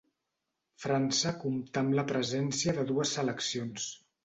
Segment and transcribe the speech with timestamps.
[0.85, 3.89] França comptà amb la presència de dues seleccions.